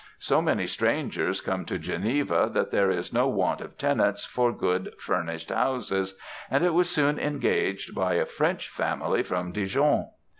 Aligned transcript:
So 0.17 0.41
many 0.41 0.65
strangers 0.65 1.41
come 1.41 1.63
to 1.65 1.77
Geneva, 1.77 2.49
that 2.55 2.71
there 2.71 2.89
is 2.89 3.13
no 3.13 3.27
want 3.27 3.61
of 3.61 3.77
tenants 3.77 4.25
for 4.25 4.51
good 4.51 4.95
furnished 4.99 5.49
houses, 5.51 6.17
and 6.49 6.63
it 6.65 6.73
was 6.73 6.89
soon 6.89 7.19
engaged 7.19 7.93
by 7.93 8.15
a 8.15 8.25
French 8.25 8.67
family 8.67 9.21
from 9.21 9.51
Dijon. 9.51 10.07